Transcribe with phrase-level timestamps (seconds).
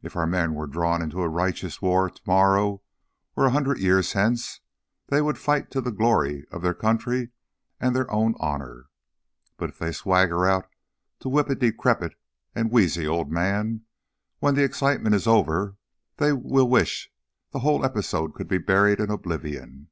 [0.00, 2.82] If our men were drawn into a righteous war to morrow
[3.34, 4.60] or a hundred years hence,
[5.08, 7.30] they would fight to the glory of their country
[7.80, 8.86] and their own honour.
[9.56, 10.68] But if they swagger out
[11.18, 12.14] to whip a decrepit
[12.54, 13.80] and wheezy old man,
[14.38, 15.76] when the excitement is over
[16.18, 17.08] they will wish
[17.48, 19.88] that the whole episode could be buried in oblivion.